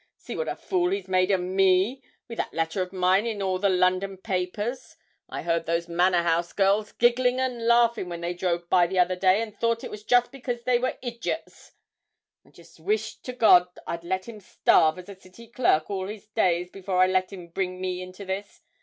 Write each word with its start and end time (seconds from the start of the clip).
See 0.17 0.35
what 0.35 0.47
a 0.47 0.55
fool 0.55 0.89
he's 0.89 1.07
made 1.07 1.31
o' 1.31 1.37
me 1.37 2.01
with 2.27 2.39
that 2.39 2.55
letter 2.55 2.81
of 2.81 2.91
mine 2.91 3.27
in 3.27 3.39
all 3.39 3.59
the 3.59 3.69
London 3.69 4.17
papers! 4.17 4.95
I 5.29 5.43
heard 5.43 5.67
those 5.67 5.87
Manor 5.87 6.23
House 6.23 6.53
girls 6.53 6.91
gigglin' 6.93 7.39
and 7.39 7.67
laughin' 7.67 8.09
when 8.09 8.21
they 8.21 8.33
drove 8.33 8.67
by 8.67 8.87
the 8.87 8.97
other 8.97 9.15
day, 9.15 9.43
and 9.43 9.55
thought 9.55 9.83
it 9.83 9.91
was 9.91 10.03
just 10.03 10.31
because 10.31 10.63
they 10.63 10.79
were 10.79 10.97
idjits.... 11.03 11.73
I 12.43 12.51
wish 12.81 13.17
to 13.17 13.31
God 13.33 13.67
I'd 13.85 14.03
let 14.03 14.27
him 14.27 14.39
starve 14.39 14.97
as 14.97 15.07
a 15.07 15.13
City 15.13 15.45
clerk 15.49 15.87
all 15.91 16.07
his 16.07 16.25
days 16.29 16.71
before 16.71 16.97
I 17.03 17.05
let 17.05 17.31
him 17.31 17.49
bring 17.49 17.79
me 17.79 18.11
to 18.11 18.25
this. 18.25 18.63